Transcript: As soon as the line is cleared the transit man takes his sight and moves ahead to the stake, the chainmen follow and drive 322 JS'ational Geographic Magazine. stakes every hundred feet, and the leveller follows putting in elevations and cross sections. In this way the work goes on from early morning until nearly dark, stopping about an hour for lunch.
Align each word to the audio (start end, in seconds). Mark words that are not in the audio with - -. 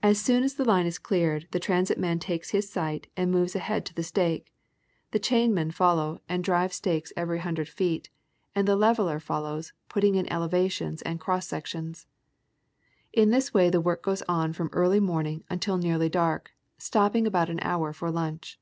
As 0.00 0.20
soon 0.22 0.44
as 0.44 0.54
the 0.54 0.64
line 0.64 0.86
is 0.86 0.96
cleared 0.96 1.48
the 1.50 1.58
transit 1.58 1.98
man 1.98 2.20
takes 2.20 2.50
his 2.50 2.70
sight 2.70 3.08
and 3.16 3.32
moves 3.32 3.56
ahead 3.56 3.84
to 3.86 3.92
the 3.92 4.04
stake, 4.04 4.52
the 5.10 5.18
chainmen 5.18 5.72
follow 5.72 6.20
and 6.28 6.44
drive 6.44 6.72
322 6.72 6.78
JS'ational 6.78 6.84
Geographic 6.84 7.00
Magazine. 7.02 7.02
stakes 7.02 7.12
every 7.16 7.38
hundred 7.40 7.68
feet, 7.68 8.10
and 8.54 8.68
the 8.68 8.76
leveller 8.76 9.18
follows 9.18 9.72
putting 9.88 10.14
in 10.14 10.32
elevations 10.32 11.02
and 11.02 11.18
cross 11.18 11.48
sections. 11.48 12.06
In 13.12 13.30
this 13.30 13.52
way 13.52 13.68
the 13.70 13.80
work 13.80 14.02
goes 14.04 14.22
on 14.28 14.52
from 14.52 14.70
early 14.72 15.00
morning 15.00 15.42
until 15.50 15.78
nearly 15.78 16.08
dark, 16.08 16.52
stopping 16.78 17.26
about 17.26 17.50
an 17.50 17.58
hour 17.60 17.92
for 17.92 18.12
lunch. 18.12 18.60